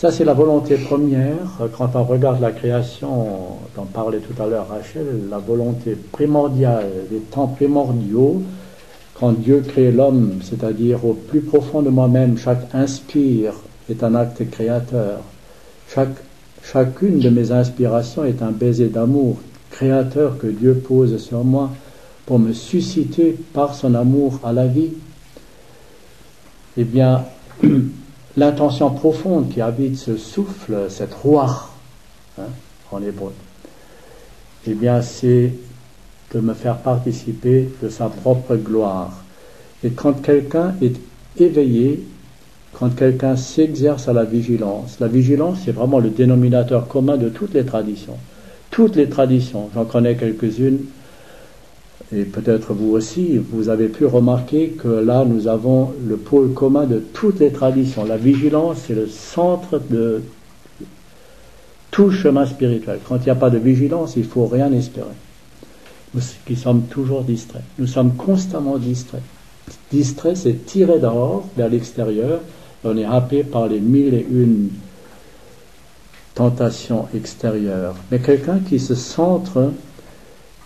Ça, 0.00 0.12
c'est 0.12 0.24
la 0.24 0.32
volonté 0.32 0.76
première. 0.76 1.58
Quand 1.76 1.96
on 1.96 2.04
regarde 2.04 2.40
la 2.40 2.52
création, 2.52 3.26
dont 3.74 3.84
parlait 3.86 4.20
tout 4.20 4.40
à 4.40 4.46
l'heure 4.46 4.68
Rachel, 4.68 5.24
la 5.28 5.38
volonté 5.38 5.96
primordiale, 6.12 6.86
les 7.10 7.18
temps 7.18 7.48
primordiaux, 7.48 8.40
quand 9.14 9.32
Dieu 9.32 9.60
crée 9.66 9.90
l'homme, 9.90 10.38
c'est-à-dire 10.40 11.04
au 11.04 11.14
plus 11.14 11.40
profond 11.40 11.82
de 11.82 11.90
moi-même, 11.90 12.38
chaque 12.38 12.72
inspire 12.76 13.54
est 13.90 14.04
un 14.04 14.14
acte 14.14 14.48
créateur. 14.48 15.18
Chaque, 15.92 16.14
chacune 16.62 17.18
de 17.18 17.28
mes 17.28 17.50
inspirations 17.50 18.24
est 18.24 18.40
un 18.40 18.52
baiser 18.52 18.86
d'amour 18.86 19.38
créateur 19.72 20.38
que 20.38 20.46
Dieu 20.46 20.74
pose 20.74 21.20
sur 21.20 21.42
moi 21.42 21.70
pour 22.24 22.38
me 22.38 22.52
susciter 22.52 23.36
par 23.52 23.74
son 23.74 23.96
amour 23.96 24.38
à 24.44 24.52
la 24.52 24.68
vie. 24.68 24.92
Eh 26.76 26.84
bien, 26.84 27.24
l'intention 28.38 28.90
profonde 28.90 29.50
qui 29.50 29.60
habite 29.60 29.96
ce 29.96 30.16
souffle, 30.16 30.86
cette 30.88 31.14
roi, 31.14 31.70
hein, 32.38 32.44
en 32.92 33.02
hébreu, 33.02 33.32
eh 34.66 34.74
bien, 34.74 35.02
c'est 35.02 35.52
de 36.32 36.40
me 36.40 36.54
faire 36.54 36.78
participer 36.78 37.68
de 37.82 37.88
sa 37.88 38.08
propre 38.08 38.56
gloire. 38.56 39.24
Et 39.82 39.90
quand 39.90 40.22
quelqu'un 40.22 40.74
est 40.82 40.96
éveillé, 41.38 42.06
quand 42.72 42.94
quelqu'un 42.94 43.36
s'exerce 43.36 44.08
à 44.08 44.12
la 44.12 44.24
vigilance, 44.24 45.00
la 45.00 45.08
vigilance, 45.08 45.58
c'est 45.64 45.72
vraiment 45.72 45.98
le 45.98 46.10
dénominateur 46.10 46.86
commun 46.86 47.16
de 47.16 47.28
toutes 47.28 47.54
les 47.54 47.64
traditions. 47.64 48.16
Toutes 48.70 48.96
les 48.96 49.08
traditions, 49.08 49.70
j'en 49.74 49.84
connais 49.84 50.16
quelques-unes, 50.16 50.80
et 52.14 52.24
peut-être 52.24 52.72
vous 52.72 52.92
aussi, 52.92 53.36
vous 53.36 53.68
avez 53.68 53.88
pu 53.88 54.06
remarquer 54.06 54.68
que 54.68 54.88
là, 54.88 55.26
nous 55.26 55.46
avons 55.46 55.92
le 56.06 56.16
pôle 56.16 56.54
commun 56.54 56.86
de 56.86 56.98
toutes 56.98 57.38
les 57.40 57.52
traditions. 57.52 58.04
La 58.04 58.16
vigilance, 58.16 58.78
c'est 58.86 58.94
le 58.94 59.06
centre 59.06 59.78
de 59.90 60.22
tout 61.90 62.10
chemin 62.10 62.46
spirituel. 62.46 63.00
Quand 63.06 63.16
il 63.16 63.24
n'y 63.24 63.30
a 63.30 63.34
pas 63.34 63.50
de 63.50 63.58
vigilance, 63.58 64.14
il 64.16 64.22
ne 64.22 64.28
faut 64.28 64.46
rien 64.46 64.72
espérer. 64.72 65.06
Nous 66.14 66.22
qui 66.46 66.56
sommes 66.56 66.82
toujours 66.84 67.22
distraits. 67.22 67.62
Nous 67.78 67.86
sommes 67.86 68.14
constamment 68.14 68.78
distraits. 68.78 69.22
Distrait, 69.90 70.34
c'est 70.34 70.64
tirer 70.64 70.98
dehors, 70.98 71.46
vers 71.58 71.68
l'extérieur. 71.68 72.40
On 72.84 72.96
est 72.96 73.04
happé 73.04 73.44
par 73.44 73.68
les 73.68 73.80
mille 73.80 74.14
et 74.14 74.26
une 74.30 74.70
tentations 76.38 77.08
extérieures. 77.16 77.96
Mais 78.12 78.20
quelqu'un 78.20 78.60
qui 78.60 78.78
se 78.78 78.94
centre 78.94 79.72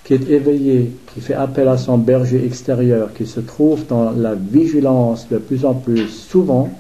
qui 0.05 0.14
est 0.14 0.28
éveillé, 0.28 0.92
qui 1.12 1.20
fait 1.20 1.34
appel 1.34 1.69
à 1.69 1.78
son 1.78 1.98
berger 1.98 2.45
extérieur, 2.45 3.12
qui 3.14 3.27
se 3.27 3.41
trouve 3.41 3.86
dans 3.86 4.11
la 4.11 4.34
vigilance 4.34 5.28
de 5.28 5.39
plus 5.39 5.64
en 5.64 5.75
plus 5.75 6.08
souvent, 6.08 6.70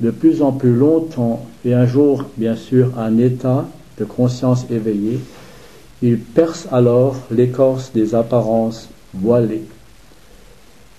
de 0.00 0.10
plus 0.10 0.42
en 0.42 0.52
plus 0.52 0.74
longtemps, 0.74 1.46
et 1.64 1.72
un 1.72 1.86
jour, 1.86 2.24
bien 2.36 2.56
sûr, 2.56 2.98
un 2.98 3.18
état 3.18 3.66
de 3.98 4.04
conscience 4.04 4.66
éveillée, 4.70 5.20
il 6.02 6.18
perce 6.18 6.68
alors 6.72 7.16
l'écorce 7.30 7.92
des 7.92 8.14
apparences 8.14 8.88
voilées. 9.14 9.64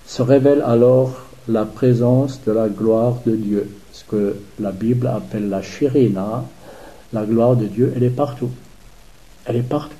Se 0.07 0.21
révèle 0.21 0.63
alors 0.65 1.27
la 1.47 1.65
présence 1.65 2.39
de 2.47 2.51
la 2.51 2.69
gloire 2.69 3.17
de 3.25 3.35
Dieu, 3.35 3.69
ce 3.91 4.03
que 4.05 4.35
la 4.59 4.71
Bible 4.71 5.07
appelle 5.07 5.49
la 5.49 5.61
chirina, 5.61 6.45
la 7.13 7.25
gloire 7.25 7.55
de 7.55 7.65
Dieu, 7.65 7.93
elle 7.95 8.03
est 8.03 8.09
partout. 8.09 8.49
Elle 9.45 9.57
est 9.57 9.69
partout. 9.69 9.93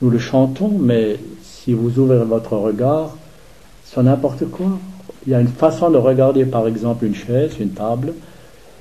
Nous 0.00 0.10
le 0.10 0.18
chantons, 0.18 0.78
mais 0.78 1.18
si 1.42 1.72
vous 1.72 1.98
ouvrez 1.98 2.18
votre 2.18 2.56
regard, 2.56 3.16
c'est 3.84 4.02
n'importe 4.02 4.48
quoi. 4.48 4.78
Il 5.26 5.32
y 5.32 5.34
a 5.34 5.40
une 5.40 5.48
façon 5.48 5.90
de 5.90 5.96
regarder, 5.96 6.44
par 6.44 6.68
exemple, 6.68 7.04
une 7.04 7.14
chaise, 7.14 7.52
une 7.58 7.70
table, 7.70 8.14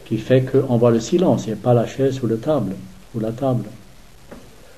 qui 0.05 0.17
fait 0.17 0.43
qu'on 0.43 0.77
voit 0.77 0.91
le 0.91 0.99
silence 0.99 1.47
et 1.47 1.55
pas 1.55 1.73
la 1.73 1.87
chaise 1.87 2.21
ou, 2.23 2.27
le 2.27 2.37
table, 2.37 2.75
ou 3.15 3.19
la 3.19 3.31
table. 3.31 3.65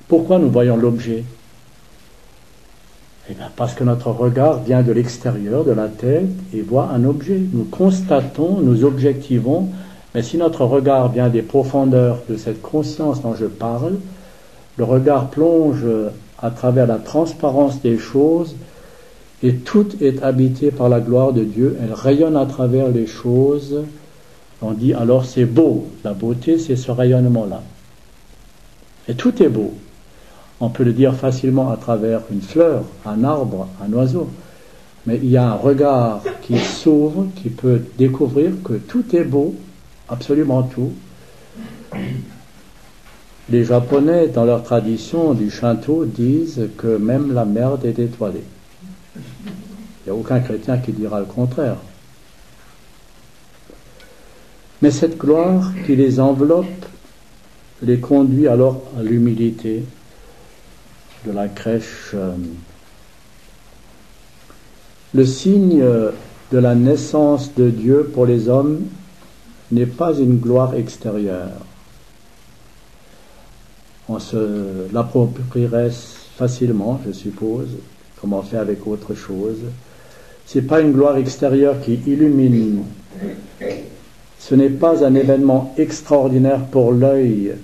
Pourquoi 0.08 0.38
nous 0.38 0.50
voyons 0.50 0.76
l'objet? 0.76 1.24
Eh 3.28 3.34
bien, 3.34 3.48
parce 3.54 3.74
que 3.74 3.84
notre 3.84 4.10
regard 4.10 4.62
vient 4.62 4.82
de 4.82 4.90
l'extérieur, 4.90 5.64
de 5.64 5.70
la 5.70 5.86
tête, 5.88 6.26
et 6.52 6.62
voit 6.62 6.88
un 6.92 7.04
objet. 7.04 7.40
Nous 7.52 7.64
constatons, 7.64 8.60
nous 8.60 8.84
objectivons, 8.84 9.68
mais 10.14 10.22
si 10.22 10.36
notre 10.36 10.64
regard 10.64 11.12
vient 11.12 11.28
des 11.28 11.42
profondeurs 11.42 12.22
de 12.28 12.36
cette 12.36 12.60
conscience 12.62 13.22
dont 13.22 13.36
je 13.36 13.46
parle, 13.46 13.98
le 14.78 14.84
regard 14.84 15.28
plonge 15.28 15.84
à 16.42 16.50
travers 16.50 16.86
la 16.86 16.96
transparence 16.96 17.80
des 17.82 17.98
choses 17.98 18.54
et 19.42 19.54
tout 19.54 19.88
est 20.02 20.22
habité 20.22 20.70
par 20.70 20.88
la 20.88 21.00
gloire 21.00 21.32
de 21.32 21.44
Dieu. 21.44 21.76
Elle 21.82 21.94
rayonne 21.94 22.36
à 22.36 22.46
travers 22.46 22.88
les 22.88 23.06
choses. 23.06 23.82
On 24.60 24.72
dit 24.72 24.92
alors 24.92 25.24
c'est 25.24 25.46
beau. 25.46 25.86
La 26.04 26.12
beauté, 26.12 26.58
c'est 26.58 26.76
ce 26.76 26.90
rayonnement-là. 26.90 27.62
Et 29.08 29.14
tout 29.14 29.42
est 29.42 29.48
beau. 29.48 29.72
On 30.60 30.68
peut 30.68 30.84
le 30.84 30.92
dire 30.92 31.14
facilement 31.14 31.70
à 31.70 31.78
travers 31.78 32.20
une 32.30 32.42
fleur, 32.42 32.84
un 33.06 33.24
arbre, 33.24 33.66
un 33.82 33.90
oiseau. 33.94 34.28
Mais 35.06 35.18
il 35.22 35.30
y 35.30 35.38
a 35.38 35.52
un 35.52 35.54
regard 35.54 36.22
qui 36.42 36.58
s'ouvre, 36.58 37.26
qui 37.36 37.48
peut 37.48 37.80
découvrir 37.96 38.52
que 38.62 38.74
tout 38.74 39.16
est 39.16 39.24
beau, 39.24 39.54
absolument 40.10 40.62
tout. 40.62 40.92
Les 43.50 43.64
Japonais, 43.64 44.28
dans 44.28 44.44
leur 44.44 44.62
tradition 44.62 45.34
du 45.34 45.50
Shinto, 45.50 46.04
disent 46.04 46.68
que 46.76 46.96
même 46.96 47.34
la 47.34 47.44
merde 47.44 47.84
est 47.84 47.98
étoilée. 47.98 48.44
Il 49.16 49.22
n'y 50.06 50.10
a 50.10 50.14
aucun 50.14 50.38
chrétien 50.38 50.78
qui 50.78 50.92
dira 50.92 51.18
le 51.18 51.26
contraire. 51.26 51.76
Mais 54.82 54.92
cette 54.92 55.18
gloire 55.18 55.72
qui 55.84 55.96
les 55.96 56.20
enveloppe 56.20 56.86
les 57.82 57.98
conduit 57.98 58.46
alors 58.46 58.82
à 58.96 59.02
l'humilité 59.02 59.82
de 61.26 61.32
la 61.32 61.48
crèche. 61.48 62.12
Euh, 62.14 62.32
le 65.12 65.26
signe 65.26 65.82
de 65.82 66.58
la 66.58 66.76
naissance 66.76 67.52
de 67.56 67.68
Dieu 67.68 68.10
pour 68.14 68.26
les 68.26 68.48
hommes 68.48 68.82
n'est 69.72 69.86
pas 69.86 70.16
une 70.16 70.38
gloire 70.38 70.76
extérieure 70.76 71.66
on 74.10 74.18
se 74.18 74.92
l'approprierait 74.92 75.90
facilement, 76.36 77.00
je 77.06 77.12
suppose, 77.12 77.68
comme 78.20 78.32
on 78.32 78.42
fait 78.42 78.56
avec 78.56 78.84
autre 78.86 79.14
chose. 79.14 79.58
C'est 80.46 80.62
pas 80.62 80.80
une 80.80 80.90
gloire 80.90 81.16
extérieure 81.16 81.80
qui 81.80 81.94
illumine. 82.06 82.82
Ce 84.40 84.54
n'est 84.56 84.70
pas 84.70 85.04
un 85.04 85.14
événement 85.14 85.74
extraordinaire 85.78 86.64
pour 86.66 86.90
l'œil, 86.92 87.54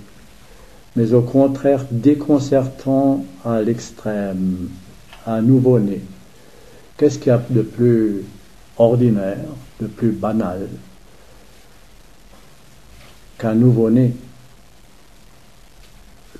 mais 0.95 1.11
au 1.11 1.21
contraire 1.21 1.85
déconcertant 1.91 3.25
à 3.43 3.61
l'extrême, 3.61 4.69
un 5.25 5.41
nouveau-né. 5.41 5.99
Qu'est-ce 6.95 7.19
qu'il 7.19 7.27
y 7.27 7.31
a 7.31 7.43
de 7.49 7.61
plus 7.61 8.23
ordinaire, 8.77 9.43
de 9.81 9.87
plus 9.87 10.11
banal 10.11 10.69
qu'un 13.37 13.53
nouveau-né? 13.53 14.13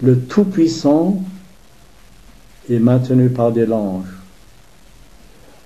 Le 0.02 0.19
Tout-Puissant 0.19 1.22
est 2.69 2.80
maintenu 2.80 3.30
par 3.30 3.52
des 3.52 3.66
langes. 3.66 4.06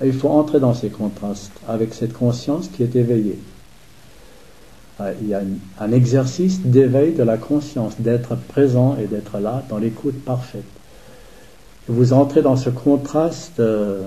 il 0.04 0.14
faut 0.14 0.30
entrer 0.30 0.60
dans 0.60 0.74
ces 0.74 0.90
contrastes 0.90 1.52
avec 1.68 1.94
cette 1.94 2.14
conscience 2.14 2.68
qui 2.68 2.84
est 2.84 2.96
éveillée. 2.96 3.40
Ah, 5.00 5.10
il 5.22 5.30
y 5.30 5.34
a 5.34 5.42
un 5.80 5.92
exercice 5.92 6.62
d'éveil 6.62 7.14
de 7.14 7.24
la 7.24 7.38
conscience, 7.38 8.00
d'être 8.00 8.36
présent 8.36 8.98
et 9.02 9.08
d'être 9.08 9.40
là 9.40 9.64
dans 9.70 9.78
l'écoute 9.78 10.24
parfaite. 10.24 10.66
Vous 11.88 12.14
entrez 12.14 12.42
dans 12.42 12.56
ce 12.56 12.70
contraste 12.70 13.60
euh, 13.60 14.02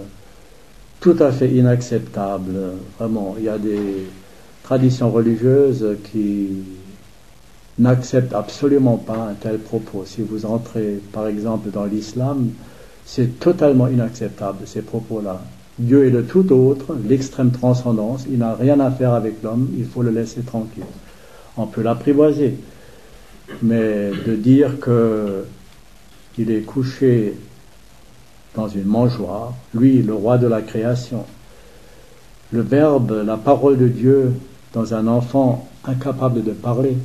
tout 1.01 1.17
à 1.21 1.33
fait 1.33 1.51
inacceptable. 1.51 2.55
Vraiment, 2.99 3.35
il 3.39 3.45
y 3.45 3.49
a 3.49 3.59
des 3.59 4.07
traditions 4.63 5.11
religieuses 5.11 5.97
qui 6.11 6.49
n'accepte 7.79 8.33
absolument 8.33 8.97
pas 8.97 9.29
un 9.31 9.35
tel 9.35 9.59
propos. 9.59 10.05
Si 10.07 10.23
vous 10.23 10.47
entrez, 10.47 11.01
par 11.13 11.27
exemple, 11.27 11.71
dans 11.71 11.85
l'islam, 11.85 12.51
c'est 13.05 13.39
totalement 13.39 13.89
inacceptable, 13.89 14.59
ces 14.67 14.83
propos-là. 14.83 15.41
Dieu 15.79 16.07
est 16.07 16.11
le 16.11 16.25
tout 16.25 16.53
autre, 16.53 16.97
l'extrême 17.09 17.51
transcendance, 17.51 18.27
il 18.31 18.39
n'a 18.39 18.55
rien 18.55 18.79
à 18.79 18.91
faire 18.91 19.13
avec 19.13 19.43
l'homme, 19.43 19.71
il 19.77 19.85
faut 19.85 20.03
le 20.03 20.11
laisser 20.11 20.43
tranquille. 20.43 20.85
On 21.57 21.67
peut 21.67 21.83
l'apprivoiser, 21.83 22.55
mais 23.63 24.11
de 24.25 24.37
dire 24.37 24.79
que 24.79 25.45
il 26.39 26.51
est 26.51 26.63
couché 26.63 27.35
dans 28.55 28.69
une 28.69 28.85
mangeoire, 28.85 29.53
lui, 29.73 30.03
le 30.03 30.15
roi 30.15 30.39
de 30.39 30.47
la 30.47 30.63
création, 30.63 31.25
le 32.53 32.61
Verbe, 32.61 33.23
la 33.27 33.37
parole 33.37 33.79
de 33.79 33.89
Dieu 33.89 34.33
dans 34.73 34.95
un 34.95 35.07
enfant 35.09 35.69
incapable 35.85 36.45
de 36.45 36.53
parler, 36.53 36.97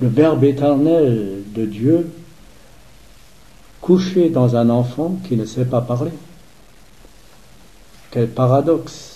le 0.00 0.08
Verbe 0.08 0.44
éternel 0.44 1.42
de 1.54 1.64
Dieu 1.64 2.10
couché 3.80 4.30
dans 4.30 4.56
un 4.56 4.70
enfant 4.70 5.16
qui 5.28 5.36
ne 5.36 5.44
sait 5.44 5.66
pas 5.66 5.82
parler. 5.82 6.10
Quel 8.10 8.28
paradoxe. 8.28 9.10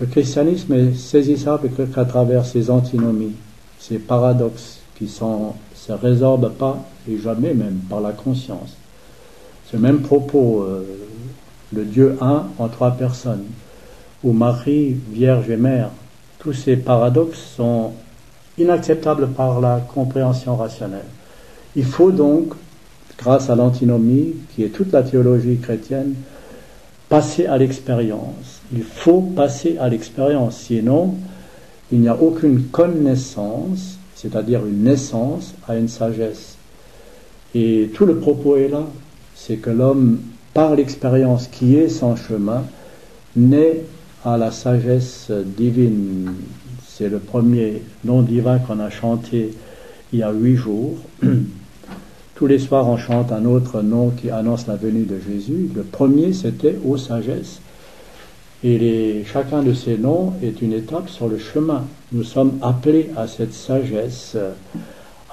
Le 0.00 0.06
christianisme 0.06 0.72
est 0.72 0.94
saisissable 0.94 1.70
qu'à 1.92 2.04
travers 2.04 2.44
ses 2.44 2.70
antinomies, 2.70 3.34
ces 3.78 3.98
paradoxes 3.98 4.78
qui 4.96 5.04
ne 5.04 5.50
se 5.74 5.92
résorbent 5.92 6.52
pas 6.52 6.78
et 7.08 7.18
jamais 7.18 7.54
même 7.54 7.80
par 7.88 8.00
la 8.00 8.12
conscience. 8.12 8.76
Ce 9.70 9.76
même 9.76 10.00
propos, 10.02 10.62
euh, 10.62 10.84
le 11.72 11.84
Dieu 11.84 12.16
un 12.20 12.46
en 12.58 12.68
trois 12.68 12.92
personnes, 12.92 13.44
ou 14.22 14.32
Marie, 14.32 14.96
Vierge 15.10 15.50
et 15.50 15.56
Mère, 15.56 15.90
tous 16.38 16.52
ces 16.52 16.76
paradoxes 16.76 17.54
sont 17.56 17.92
inacceptables 18.58 19.28
par 19.28 19.60
la 19.60 19.80
compréhension 19.80 20.56
rationnelle. 20.56 21.00
Il 21.74 21.84
faut 21.84 22.10
donc, 22.10 22.52
grâce 23.18 23.48
à 23.50 23.54
l'antinomie, 23.54 24.34
qui 24.54 24.64
est 24.64 24.68
toute 24.68 24.92
la 24.92 25.02
théologie 25.02 25.58
chrétienne, 25.58 26.14
passer 27.08 27.46
à 27.46 27.58
l'expérience. 27.58 28.60
Il 28.72 28.82
faut 28.82 29.20
passer 29.20 29.76
à 29.78 29.88
l'expérience, 29.88 30.56
sinon 30.56 31.14
il 31.90 32.00
n'y 32.00 32.08
a 32.08 32.16
aucune 32.16 32.64
connaissance, 32.64 33.98
c'est-à-dire 34.14 34.64
une 34.64 34.84
naissance 34.84 35.54
à 35.68 35.76
une 35.76 35.88
sagesse. 35.88 36.56
Et 37.54 37.90
tout 37.94 38.06
le 38.06 38.16
propos 38.16 38.56
est 38.56 38.68
là, 38.68 38.86
c'est 39.34 39.56
que 39.56 39.68
l'homme, 39.68 40.20
par 40.54 40.74
l'expérience 40.74 41.48
qui 41.48 41.76
est 41.76 41.90
son 41.90 42.16
chemin, 42.16 42.64
naît 43.36 43.82
à 44.24 44.38
la 44.38 44.50
sagesse 44.50 45.30
divine. 45.30 46.32
C'est 47.02 47.08
le 47.08 47.18
premier 47.18 47.82
nom 48.04 48.22
divin 48.22 48.60
qu'on 48.60 48.78
a 48.78 48.88
chanté 48.88 49.50
il 50.12 50.20
y 50.20 50.22
a 50.22 50.30
huit 50.30 50.54
jours. 50.54 50.98
Tous 52.36 52.46
les 52.46 52.60
soirs, 52.60 52.86
on 52.86 52.96
chante 52.96 53.32
un 53.32 53.44
autre 53.44 53.82
nom 53.82 54.10
qui 54.10 54.30
annonce 54.30 54.68
la 54.68 54.76
venue 54.76 55.02
de 55.02 55.18
Jésus. 55.18 55.68
Le 55.74 55.82
premier, 55.82 56.32
c'était 56.32 56.78
Ô 56.86 56.96
sagesse. 56.96 57.58
Et 58.62 59.24
chacun 59.26 59.64
de 59.64 59.74
ces 59.74 59.98
noms 59.98 60.34
est 60.44 60.62
une 60.62 60.72
étape 60.72 61.08
sur 61.08 61.26
le 61.26 61.38
chemin. 61.38 61.86
Nous 62.12 62.22
sommes 62.22 62.52
appelés 62.62 63.10
à 63.16 63.26
cette 63.26 63.52
sagesse 63.52 64.36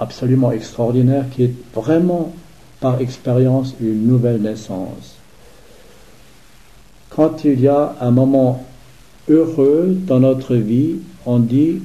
absolument 0.00 0.50
extraordinaire 0.50 1.26
qui 1.30 1.44
est 1.44 1.54
vraiment 1.72 2.32
par 2.80 3.00
expérience 3.00 3.76
une 3.80 4.08
nouvelle 4.08 4.42
naissance. 4.42 5.14
Quand 7.10 7.44
il 7.44 7.60
y 7.60 7.68
a 7.68 7.94
un 8.00 8.10
moment 8.10 8.64
heureux 9.28 9.96
dans 10.06 10.18
notre 10.18 10.56
vie, 10.56 10.96
on 11.30 11.38
dit 11.38 11.80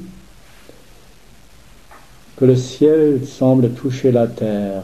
que 2.35 2.45
le 2.45 2.55
ciel 2.55 3.21
semble 3.27 3.69
toucher 3.73 4.11
la 4.11 4.25
terre. 4.25 4.81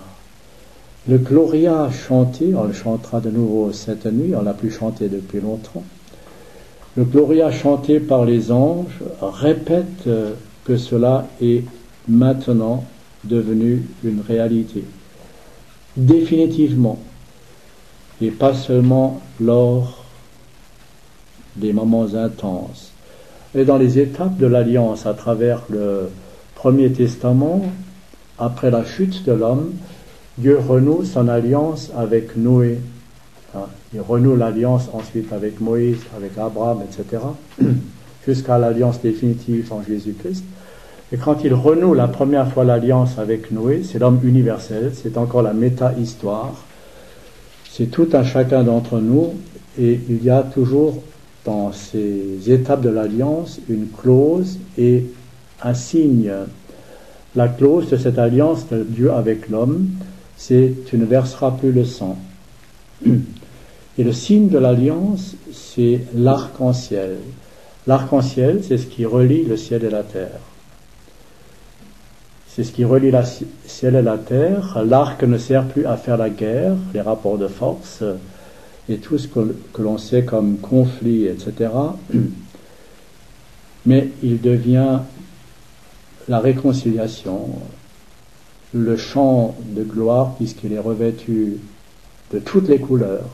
Le 1.10 1.18
Gloria 1.18 1.90
chanté, 1.90 2.54
on 2.54 2.66
le 2.66 2.74
chantera 2.74 3.22
de 3.22 3.32
nouveau 3.32 3.72
cette 3.74 4.06
nuit, 4.06 4.36
on 4.36 4.44
l'a 4.44 4.54
plus 4.54 4.70
chanté 4.70 5.10
depuis 5.10 5.42
longtemps. 5.42 5.84
Le 6.96 7.06
Gloria 7.06 7.52
chanté 7.52 8.00
par 8.00 8.24
les 8.24 8.52
anges 8.52 9.00
répète 9.20 10.08
que 10.64 10.78
cela 10.78 11.28
est 11.42 11.64
maintenant 12.08 12.84
devenu 13.24 13.84
une 14.04 14.22
réalité. 14.22 14.84
Définitivement. 15.98 17.00
Et 18.22 18.30
pas 18.30 18.54
seulement 18.54 19.22
lors 19.40 20.06
des 21.56 21.74
moments 21.74 22.14
intenses. 22.14 22.91
Et 23.54 23.66
dans 23.66 23.78
les 23.78 24.00
étapes 24.00 24.38
de 24.38 24.48
l'alliance 24.48 25.06
à 25.06 25.14
travers 25.14 25.64
le 25.70 26.10
Premier 26.56 26.92
Testament, 26.92 27.64
après 28.40 28.72
la 28.72 28.86
chute 28.86 29.26
de 29.26 29.34
l'homme, 29.34 29.72
Dieu 30.38 30.58
renoue 30.58 31.04
son 31.04 31.28
alliance 31.28 31.92
avec 31.98 32.38
Noé. 32.38 32.80
Hein, 33.54 33.66
il 33.94 34.00
renoue 34.00 34.38
l'alliance 34.38 34.90
ensuite 34.94 35.34
avec 35.34 35.60
Moïse, 35.60 36.00
avec 36.16 36.38
Abraham, 36.38 36.80
etc., 36.82 37.24
jusqu'à 38.26 38.58
l'alliance 38.58 39.02
définitive 39.02 39.74
en 39.74 39.84
Jésus-Christ. 39.84 40.46
Et 41.12 41.18
quand 41.18 41.44
il 41.44 41.54
renoue 41.54 41.94
la 41.94 42.08
première 42.08 42.50
fois 42.50 42.64
l'alliance 42.64 43.20
avec 43.20 43.52
Noé, 43.52 43.82
c'est 43.84 44.00
l'homme 44.00 44.22
universel, 44.24 44.94
c'est 44.94 45.18
encore 45.18 45.42
la 45.42 45.52
méta-histoire, 45.52 46.54
c'est 47.70 47.88
tout 47.88 48.08
un 48.14 48.24
chacun 48.24 48.64
d'entre 48.64 49.00
nous, 49.00 49.34
et 49.78 50.00
il 50.10 50.24
y 50.24 50.30
a 50.30 50.42
toujours 50.42 51.04
dans 51.46 51.72
ces 51.72 52.52
étapes 52.52 52.82
de 52.82 52.90
l'alliance 52.90 53.60
une 53.70 53.88
clause 53.88 54.60
et 54.78 55.06
un 55.64 55.74
signe. 55.74 56.32
La 57.36 57.48
clause 57.48 57.90
de 57.90 57.98
cette 57.98 58.20
alliance 58.20 58.68
de 58.70 58.84
Dieu 58.84 59.12
avec 59.12 59.50
l'homme, 59.50 59.90
c'est 60.38 60.74
tu 60.88 60.98
ne 60.98 61.06
verseras 61.06 61.52
plus 61.52 61.72
le 61.72 61.86
sang. 61.86 62.18
Et 63.98 64.04
le 64.04 64.14
signe 64.14 64.48
de 64.48 64.58
l'alliance, 64.58 65.36
c'est 65.52 66.00
l'arc-en-ciel. 66.16 67.18
L'arc-en-ciel, 67.88 68.62
c'est 68.66 68.78
ce 68.78 68.88
qui 68.88 69.06
relie 69.06 69.44
le 69.44 69.58
ciel 69.58 69.84
et 69.84 69.90
la 69.90 70.04
terre. 70.04 70.40
C'est 72.48 72.64
ce 72.64 72.72
qui 72.72 72.86
relie 72.86 73.12
le 73.12 73.20
ciel 73.66 73.96
et 73.96 74.02
la 74.02 74.18
terre. 74.18 74.82
L'arc 74.86 75.22
ne 75.24 75.38
sert 75.38 75.66
plus 75.66 75.86
à 75.86 75.98
faire 75.98 76.18
la 76.18 76.30
guerre, 76.30 76.76
les 76.94 77.02
rapports 77.02 77.38
de 77.38 77.48
force, 77.48 78.04
et 78.90 78.98
tout 78.98 79.18
ce 79.18 79.28
que, 79.28 79.56
l'on 79.80 79.98
sait 79.98 80.24
comme 80.24 80.58
conflit, 80.58 81.26
etc. 81.26 81.72
Mais 83.86 84.10
il 84.22 84.42
devient 84.42 85.00
la 86.28 86.40
réconciliation, 86.40 87.50
le 88.74 88.96
champ 88.98 89.56
de 89.76 89.84
gloire, 89.84 90.36
puisqu'il 90.36 90.74
est 90.74 90.80
revêtu 90.80 91.58
de 92.32 92.40
toutes 92.40 92.70
les 92.70 92.80
couleurs. 92.80 93.28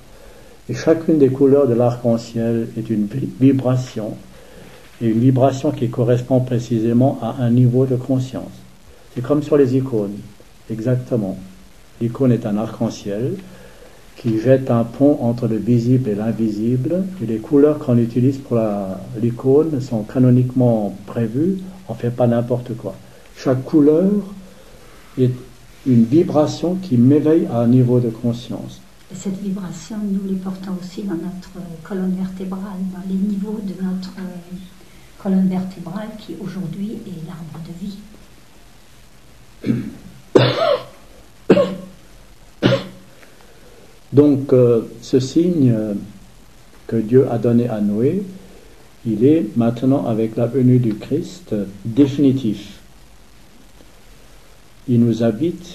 Et 0.70 0.74
chacune 0.74 1.18
des 1.18 1.30
couleurs 1.30 1.68
de 1.68 1.74
l'arc-en-ciel 1.74 2.70
est 2.78 2.90
une 2.90 3.08
vibration, 3.40 4.16
et 5.02 5.08
une 5.08 5.20
vibration 5.20 5.72
qui 5.72 5.90
correspond 5.90 6.40
précisément 6.40 7.20
à 7.22 7.44
un 7.44 7.52
niveau 7.52 7.86
de 7.86 7.96
conscience. 7.96 8.52
C'est 9.14 9.22
comme 9.22 9.44
sur 9.44 9.58
les 9.58 9.76
icônes, 9.76 10.18
exactement. 10.70 11.38
L'icône 12.02 12.32
est 12.32 12.46
un 12.46 12.58
arc-en-ciel, 12.58 13.36
qui 14.18 14.40
jette 14.40 14.72
un 14.72 14.84
pont 14.84 15.20
entre 15.22 15.48
le 15.48 15.58
visible 15.58 16.10
et 16.10 16.16
l'invisible. 16.16 17.06
Et 17.22 17.26
les 17.26 17.38
couleurs 17.38 17.78
qu'on 17.78 17.98
utilise 17.98 18.38
pour 18.38 18.60
l'icône 19.22 19.80
sont 19.80 20.04
canoniquement 20.04 20.96
prévues. 21.06 21.60
On 21.88 21.94
ne 21.94 21.98
fait 21.98 22.12
pas 22.12 22.28
n'importe 22.28 22.76
quoi. 22.76 22.96
Chaque 23.38 23.64
couleur 23.64 24.12
est 25.20 25.32
une 25.86 26.04
vibration 26.04 26.76
qui 26.76 26.98
m'éveille 26.98 27.48
à 27.52 27.60
un 27.60 27.68
niveau 27.68 28.00
de 28.00 28.10
conscience. 28.10 28.82
Et 29.12 29.16
cette 29.16 29.40
vibration, 29.42 29.98
nous 30.04 30.30
les 30.30 30.36
portons 30.36 30.74
aussi 30.82 31.04
dans 31.04 31.14
notre 31.14 31.52
colonne 31.84 32.16
vertébrale, 32.16 32.82
dans 32.92 33.08
les 33.08 33.16
niveaux 33.16 33.60
de 33.64 33.74
notre 33.82 34.12
colonne 35.18 35.48
vertébrale 35.48 36.10
qui 36.20 36.36
aujourd'hui 36.44 36.98
est 37.06 37.26
l'arbre 37.26 37.60
de 37.66 37.74
vie. 37.80 37.98
Donc 44.18 44.52
euh, 44.52 44.82
ce 45.04 45.20
signe 45.20 45.76
que 46.88 46.96
Dieu 46.96 47.28
a 47.30 47.38
donné 47.38 47.70
à 47.70 47.80
Noé, 47.82 48.24
il 49.06 49.24
est 49.24 49.46
maintenant 49.56 50.08
avec 50.08 50.36
la 50.36 50.48
venue 50.48 50.80
du 50.80 50.96
Christ 50.96 51.54
définitif. 51.86 52.80
Il 54.90 55.02
nous 55.02 55.22
habite, 55.22 55.70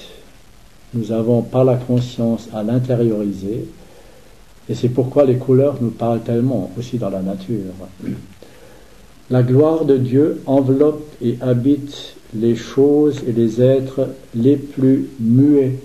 nous 0.93 1.13
avons 1.13 1.43
par 1.43 1.65
la 1.65 1.77
conscience 1.77 2.49
à 2.53 2.65
l'intérioriser, 2.65 3.69
et 4.69 4.75
c'est 4.75 4.89
pourquoi 4.89 5.25
les 5.25 5.37
couleurs 5.37 5.77
nous 5.81 5.91
parlent 5.91 6.23
tellement 6.23 6.73
aussi 6.77 6.99
dans 6.99 7.11
la 7.11 7.23
nature. 7.23 7.73
La 9.31 9.45
gloire 9.45 9.85
de 9.85 9.97
Dieu 9.97 10.43
enveloppe 10.47 11.07
et 11.23 11.37
habite 11.41 12.17
les 12.35 12.57
choses 12.57 13.23
et 13.29 13.33
les 13.33 13.63
êtres 13.63 14.09
les 14.35 14.57
plus 14.57 15.11
muets 15.21 15.79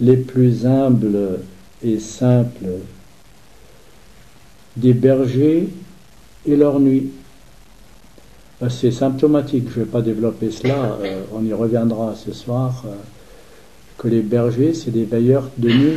les 0.00 0.16
plus 0.16 0.66
humbles 0.66 1.40
et 1.82 1.98
simples 1.98 2.78
des 4.76 4.94
bergers 4.94 5.68
et 6.46 6.56
leur 6.56 6.80
nuit. 6.80 7.10
C'est 8.68 8.90
symptomatique, 8.90 9.68
je 9.70 9.80
ne 9.80 9.84
vais 9.84 9.90
pas 9.90 10.02
développer 10.02 10.50
cela, 10.50 10.98
euh, 11.00 11.22
on 11.32 11.44
y 11.44 11.52
reviendra 11.52 12.14
ce 12.14 12.32
soir, 12.32 12.84
euh, 12.86 12.90
que 13.96 14.08
les 14.08 14.20
bergers, 14.20 14.74
c'est 14.74 14.90
des 14.90 15.04
veilleurs 15.04 15.48
de 15.56 15.68
nuit. 15.70 15.96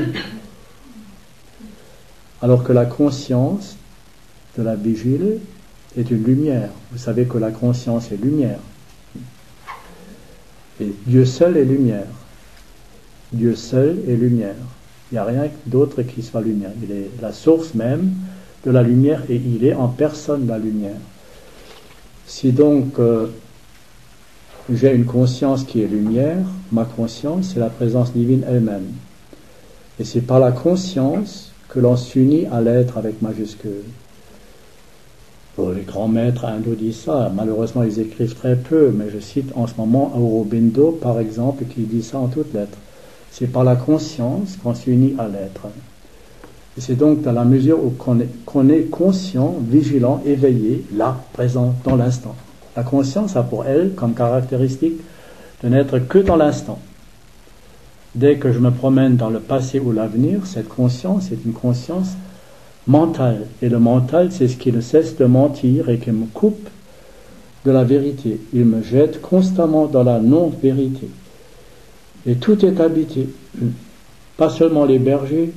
Alors 2.41 2.63
que 2.63 2.72
la 2.72 2.86
conscience 2.86 3.75
de 4.57 4.63
la 4.63 4.75
vigile 4.75 5.39
est 5.98 6.10
une 6.10 6.24
lumière. 6.24 6.69
Vous 6.91 6.98
savez 6.98 7.25
que 7.25 7.38
la 7.38 7.51
conscience 7.51 8.12
est 8.12 8.17
lumière. 8.17 8.60
Et 10.81 10.93
Dieu 11.05 11.25
seul 11.25 11.57
est 11.57 11.65
lumière. 11.65 12.07
Dieu 13.34 13.56
seul 13.56 13.98
est 14.08 14.16
lumière. 14.16 14.56
Il 15.12 15.16
n'y 15.16 15.20
a 15.20 15.25
rien 15.25 15.48
d'autre 15.66 16.02
qui 16.04 16.22
soit 16.22 16.42
lumière. 16.42 16.72
Il 16.82 16.92
est 16.92 17.10
la 17.22 17.34
source 17.34 17.74
même 17.74 18.12
de 18.66 18.72
la 18.72 18.84
lumière 18.84 19.24
et 19.30 19.36
il 19.36 19.66
est 19.66 19.74
en 19.74 19.88
personne 19.88 20.48
la 20.48 20.58
lumière. 20.58 21.00
Si 22.25 22.52
donc 22.52 23.00
euh, 23.00 23.28
j'ai 24.72 24.94
une 24.94 25.06
conscience 25.06 25.63
qui 25.63 25.82
est 25.82 25.88
lumière, 25.88 26.46
ma 26.72 26.86
conscience, 26.86 27.52
c'est 27.54 27.60
la 27.60 27.70
présence 27.70 28.13
divine 28.13 28.44
elle-même. 28.48 28.88
Et 30.00 30.06
c'est 30.06 30.22
par 30.22 30.40
la 30.40 30.52
conscience 30.52 31.52
que 31.70 31.80
l'on 31.80 31.98
s'unit 31.98 32.46
à 32.48 32.62
l'être 32.62 32.98
avec 32.98 33.22
majuscule. 33.22 33.84
Les 35.58 35.84
grands 35.84 36.08
maîtres 36.08 36.46
hindous 36.46 36.74
disent 36.74 37.02
ça. 37.02 37.32
Malheureusement, 37.36 37.84
ils 37.84 38.00
écrivent 38.00 38.34
très 38.34 38.56
peu, 38.56 38.92
mais 38.92 39.12
je 39.13 39.20
cite 39.20 39.52
en 39.56 39.68
ce 39.68 39.74
moment 39.78 40.12
Aurobindo, 40.16 40.92
par 40.92 41.20
exemple, 41.20 41.66
qui 41.66 41.82
dit 41.82 42.02
ça 42.02 42.18
en 42.18 42.28
toutes 42.28 42.54
lettres. 42.54 42.78
C'est 43.34 43.48
par 43.48 43.63
la 43.63 43.75
conscience 43.75 44.58
qu'on 44.62 44.75
s'unit 44.75 45.16
à 45.18 45.28
l'être. 45.28 45.68
C'est 46.78 46.96
donc 46.96 47.24
dans 47.24 47.32
la 47.32 47.46
mesure 47.46 47.84
où 47.84 47.90
qu'on 47.90 48.20
est, 48.20 48.78
est 48.78 48.90
conscient, 48.92 49.56
vigilant, 49.60 50.22
éveillé, 50.24 50.86
là, 50.96 51.18
présent, 51.34 51.74
dans 51.84 51.96
l'instant. 51.96 52.36
La 52.75 52.84
conscience 52.84 53.36
a 53.36 53.42
pour 53.42 53.66
elle 53.66 53.94
comme 53.96 54.13
caractéristique 54.13 55.02
de 55.63 55.70
n'être 55.70 55.98
que 55.98 56.20
dans 56.20 56.36
l'instant. 56.36 56.78
Dès 58.13 58.38
que 58.38 58.52
je 58.52 58.60
me 58.60 58.70
promène 58.70 59.16
dans 59.16 59.32
le 59.32 59.40
passé 59.40 59.80
ou 59.80 59.92
l'avenir, 59.92 60.46
cette 60.46 60.70
conscience 60.70 61.32
est 61.32 61.44
une 61.44 61.54
conscience 61.54 62.10
mental. 62.86 63.48
Et 63.63 63.70
le 63.70 63.80
mental, 63.80 64.32
c'est 64.32 64.48
ce 64.48 64.58
qui 64.58 64.72
ne 64.72 64.82
cesse 64.82 65.16
de 65.16 65.25
mentir 65.25 65.90
et 65.90 65.98
qui 65.98 66.12
me 66.12 66.28
coupe 66.28 66.70
de 67.66 67.72
la 67.72 67.84
vérité. 67.84 68.40
Il 68.54 68.66
me 68.66 68.84
jette 68.84 69.22
constamment 69.22 69.88
dans 69.88 70.04
la 70.04 70.20
non-vérité. 70.20 71.10
Et 72.25 72.36
tout 72.36 72.65
est 72.65 72.80
habité. 72.80 73.30
Pas 74.38 74.50
seulement 74.50 74.86
les 74.86 75.00
bergers, 75.00 75.51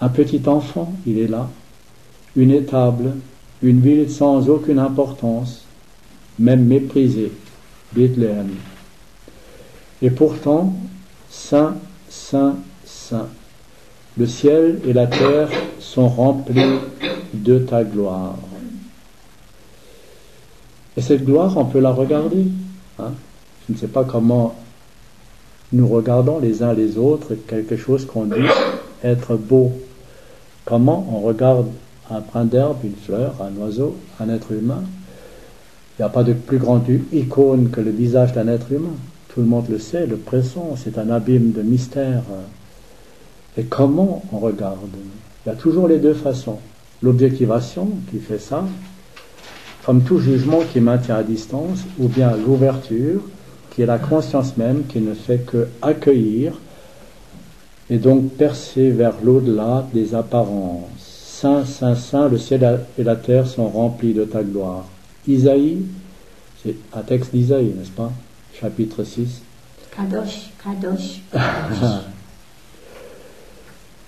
un 0.00 0.08
petit 0.08 0.42
enfant, 0.46 0.92
il 1.06 1.18
est 1.18 1.28
là. 1.28 1.48
Une 2.36 2.50
étable, 2.50 3.14
une 3.62 3.80
ville 3.80 4.10
sans 4.10 4.48
aucune 4.48 4.78
importance, 4.78 5.64
même 6.38 6.64
méprisée, 6.64 7.32
Bethléem. 7.92 8.50
Et 10.02 10.10
pourtant, 10.10 10.74
saint, 11.30 11.76
saint, 12.08 12.56
saint. 12.84 13.26
Le 14.16 14.26
ciel 14.26 14.80
et 14.86 14.92
la 14.92 15.06
terre 15.06 15.48
sont 15.80 16.08
remplis 16.08 16.78
de 17.34 17.58
ta 17.58 17.84
gloire. 17.84 18.36
Et 20.96 21.00
cette 21.00 21.24
gloire, 21.24 21.56
on 21.56 21.64
peut 21.64 21.80
la 21.80 21.92
regarder. 21.92 22.46
Hein. 22.98 23.12
Je 23.66 23.74
ne 23.74 23.78
sais 23.78 23.88
pas 23.88 24.04
comment 24.04 24.56
nous 25.72 25.86
regardons 25.86 26.38
les 26.38 26.62
uns 26.62 26.72
les 26.72 26.96
autres 26.96 27.34
quelque 27.46 27.76
chose 27.76 28.06
qu'on 28.06 28.24
dit 28.24 28.48
être 29.04 29.36
beau. 29.36 29.72
Comment 30.64 31.06
on 31.12 31.20
regarde 31.20 31.66
un 32.10 32.20
brin 32.20 32.44
d'herbe, 32.44 32.78
une 32.84 32.96
fleur, 32.96 33.34
un 33.40 33.60
oiseau, 33.60 33.96
un 34.20 34.28
être 34.28 34.52
humain? 34.52 34.82
Il 35.98 36.02
n'y 36.02 36.06
a 36.06 36.10
pas 36.10 36.24
de 36.24 36.32
plus 36.32 36.58
grande 36.58 36.84
icône 37.12 37.70
que 37.70 37.80
le 37.80 37.90
visage 37.90 38.32
d'un 38.32 38.48
être 38.48 38.70
humain. 38.72 38.94
Tout 39.28 39.40
le 39.40 39.46
monde 39.46 39.66
le 39.68 39.78
sait, 39.78 40.06
le 40.06 40.16
pressant, 40.16 40.74
c'est 40.76 40.96
un 40.96 41.10
abîme 41.10 41.52
de 41.52 41.62
mystère. 41.62 42.22
Et 43.56 43.64
comment 43.64 44.22
on 44.32 44.38
regarde? 44.38 44.76
Il 45.44 45.48
y 45.48 45.52
a 45.52 45.56
toujours 45.56 45.88
les 45.88 45.98
deux 45.98 46.14
façons. 46.14 46.58
L'objectivation 47.02 47.90
qui 48.10 48.18
fait 48.18 48.38
ça, 48.38 48.64
comme 49.84 50.02
tout 50.02 50.18
jugement 50.18 50.60
qui 50.72 50.80
maintient 50.80 51.16
à 51.16 51.22
distance, 51.22 51.84
ou 51.98 52.08
bien 52.08 52.32
l'ouverture 52.36 53.20
qui 53.70 53.82
est 53.82 53.86
la 53.86 53.98
conscience 53.98 54.56
même 54.56 54.84
qui 54.86 55.00
ne 55.00 55.14
fait 55.14 55.38
que 55.38 55.68
accueillir 55.82 56.54
et 57.90 57.98
donc 57.98 58.30
percer 58.32 58.90
vers 58.90 59.14
l'au-delà 59.22 59.86
des 59.92 60.14
apparences. 60.14 60.88
Saint, 61.40 61.64
Saint, 61.64 61.94
Saint, 61.94 62.28
le 62.28 62.38
ciel 62.38 62.80
et 62.98 63.04
la 63.04 63.16
terre 63.16 63.46
sont 63.46 63.68
remplis 63.68 64.12
de 64.12 64.24
ta 64.24 64.42
gloire. 64.42 64.84
Isaïe, 65.26 65.78
c'est 66.62 66.74
un 66.92 67.02
texte 67.02 67.32
d'Isaïe, 67.32 67.72
n'est-ce 67.76 67.90
pas? 67.90 68.12
Chapitre 68.60 69.04
6. 69.04 69.42
Kadosh, 69.96 70.50
Kadosh. 70.62 71.20
kadosh. 71.32 72.02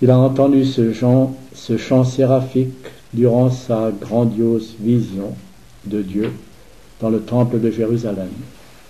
Il 0.01 0.09
a 0.09 0.17
entendu 0.17 0.65
ce 0.65 0.93
chant, 0.93 1.35
ce 1.53 1.77
chant 1.77 2.03
séraphique 2.03 2.73
durant 3.13 3.51
sa 3.51 3.91
grandiose 3.91 4.73
vision 4.79 5.35
de 5.85 6.01
Dieu 6.01 6.33
dans 6.99 7.09
le 7.09 7.21
temple 7.21 7.59
de 7.59 7.69
Jérusalem. 7.69 8.29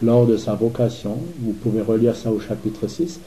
Lors 0.01 0.25
de 0.25 0.37
sa 0.37 0.55
vocation, 0.55 1.17
vous 1.39 1.53
pouvez 1.53 1.81
relire 1.81 2.15
ça 2.15 2.31
au 2.31 2.39
chapitre 2.39 2.87
6, 2.87 3.19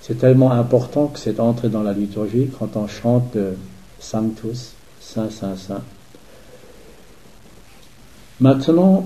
c'est 0.00 0.18
tellement 0.18 0.52
important 0.52 1.08
que 1.08 1.18
c'est 1.18 1.40
entré 1.40 1.68
dans 1.68 1.82
la 1.82 1.92
liturgie 1.92 2.48
quand 2.58 2.76
on 2.76 2.86
chante 2.86 3.36
Sanctus, 3.98 4.72
Saint, 5.00 5.30
Saint, 5.30 5.56
Saint. 5.56 5.82
Maintenant, 8.40 9.04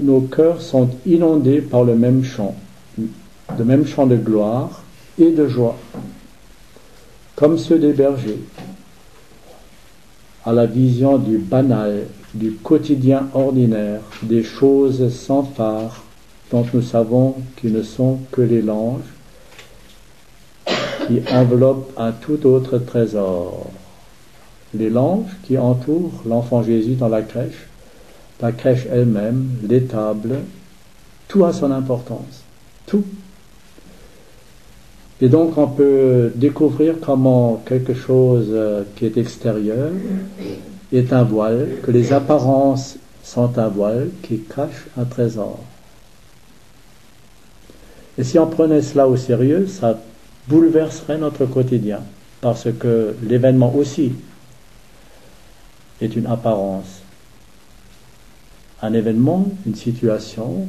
nos 0.00 0.20
cœurs 0.20 0.60
sont 0.60 0.90
inondés 1.06 1.60
par 1.60 1.84
le 1.84 1.96
même 1.96 2.24
chant, 2.24 2.54
le 2.98 3.64
même 3.64 3.86
chant 3.86 4.06
de 4.06 4.16
gloire 4.16 4.82
et 5.18 5.30
de 5.30 5.46
joie 5.46 5.76
comme 7.36 7.58
ceux 7.58 7.78
des 7.78 7.92
bergers, 7.92 8.38
à 10.44 10.52
la 10.52 10.66
vision 10.66 11.18
du 11.18 11.38
banal, 11.38 12.06
du 12.32 12.52
quotidien 12.52 13.28
ordinaire, 13.34 14.00
des 14.22 14.42
choses 14.42 15.12
sans 15.12 15.42
phare, 15.42 16.04
dont 16.54 16.64
nous 16.72 16.82
savons 16.82 17.34
qu'ils 17.56 17.72
ne 17.72 17.82
sont 17.82 18.20
que 18.30 18.40
les 18.40 18.62
langes 18.62 19.10
qui 21.08 21.20
enveloppent 21.32 21.92
un 21.96 22.12
tout 22.12 22.46
autre 22.46 22.78
trésor. 22.78 23.72
Les 24.72 24.88
langes 24.88 25.32
qui 25.42 25.58
entourent 25.58 26.22
l'enfant 26.24 26.62
Jésus 26.62 26.94
dans 26.94 27.08
la 27.08 27.22
crèche, 27.22 27.66
la 28.40 28.52
crèche 28.52 28.86
elle-même, 28.88 29.48
l'étable, 29.68 30.36
tout 31.26 31.44
a 31.44 31.52
son 31.52 31.72
importance. 31.72 32.44
Tout. 32.86 33.02
Et 35.20 35.28
donc 35.28 35.58
on 35.58 35.66
peut 35.66 36.30
découvrir 36.36 37.00
comment 37.00 37.64
quelque 37.66 37.94
chose 37.94 38.46
euh, 38.50 38.84
qui 38.94 39.06
est 39.06 39.16
extérieur 39.16 39.90
est 40.92 41.12
un 41.12 41.24
voile, 41.24 41.66
que 41.82 41.90
les 41.90 42.12
apparences 42.12 42.94
sont 43.24 43.58
un 43.58 43.68
voile 43.68 44.10
qui 44.22 44.38
cache 44.38 44.86
un 44.96 45.04
trésor. 45.04 45.58
Et 48.18 48.24
si 48.24 48.38
on 48.38 48.46
prenait 48.46 48.82
cela 48.82 49.08
au 49.08 49.16
sérieux, 49.16 49.66
ça 49.66 49.98
bouleverserait 50.48 51.18
notre 51.18 51.46
quotidien, 51.46 52.00
parce 52.40 52.68
que 52.78 53.14
l'événement 53.22 53.74
aussi 53.74 54.12
est 56.00 56.14
une 56.14 56.26
apparence. 56.26 57.00
Un 58.82 58.92
événement, 58.92 59.48
une 59.66 59.74
situation, 59.74 60.68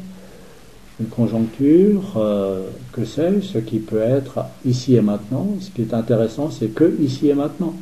une 1.00 1.08
conjoncture, 1.08 2.14
euh, 2.16 2.70
que 2.94 3.04
c'est, 3.04 3.42
ce 3.42 3.58
qui 3.58 3.80
peut 3.80 4.00
être 4.00 4.46
ici 4.66 4.96
et 4.96 5.02
maintenant. 5.02 5.48
Ce 5.60 5.70
qui 5.70 5.82
est 5.82 5.94
intéressant, 5.94 6.50
c'est 6.50 6.74
que 6.74 6.96
ici 7.02 7.30
et 7.30 7.34
maintenant. 7.34 7.74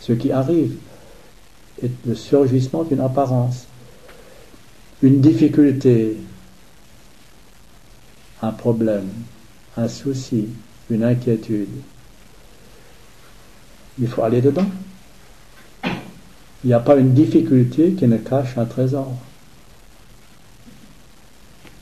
Ce 0.00 0.12
qui 0.12 0.32
arrive 0.32 0.74
est 1.82 1.90
le 2.06 2.14
surgissement 2.14 2.82
d'une 2.82 3.00
apparence, 3.00 3.66
une 5.02 5.20
difficulté, 5.20 6.16
un 8.42 8.52
problème, 8.52 9.08
un 9.76 9.88
souci, 9.88 10.48
une 10.90 11.04
inquiétude. 11.04 11.68
Il 13.98 14.08
faut 14.08 14.22
aller 14.22 14.40
dedans. 14.40 14.66
Il 16.64 16.68
n'y 16.68 16.72
a 16.72 16.80
pas 16.80 16.96
une 16.96 17.14
difficulté 17.14 17.92
qui 17.92 18.06
ne 18.06 18.16
cache 18.16 18.56
un 18.58 18.64
trésor. 18.64 19.14